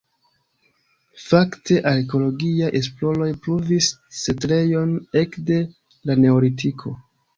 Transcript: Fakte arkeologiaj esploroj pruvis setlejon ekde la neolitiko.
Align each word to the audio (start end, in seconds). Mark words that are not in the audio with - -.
Fakte 1.25 1.75
arkeologiaj 1.91 2.71
esploroj 2.81 3.29
pruvis 3.43 3.91
setlejon 4.21 4.97
ekde 5.23 5.61
la 6.11 6.17
neolitiko. 6.25 6.97